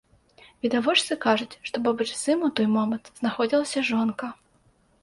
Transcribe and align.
Відавочцы 0.65 1.17
кажуць, 1.25 1.59
што 1.69 1.83
побач 1.89 2.09
з 2.15 2.23
ім 2.35 2.39
у 2.49 2.51
той 2.61 2.67
момант 2.79 3.13
знаходзілася 3.21 3.87
жонка. 3.93 4.35